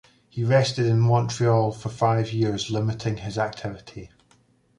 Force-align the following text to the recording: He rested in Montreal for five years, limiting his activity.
He 0.31 0.43
rested 0.43 0.87
in 0.87 0.99
Montreal 1.01 1.71
for 1.73 1.89
five 1.89 2.33
years, 2.33 2.71
limiting 2.71 3.17
his 3.17 3.37
activity. 3.37 4.09